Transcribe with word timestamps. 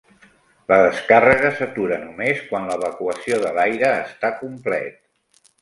La 0.71 0.79
descàrrega 0.83 1.51
s'atura 1.59 1.99
només 2.07 2.41
quan 2.47 2.67
l'evacuació 2.71 3.39
de 3.47 3.55
l'aire 3.59 3.93
està 4.07 4.37
complet. 4.43 5.01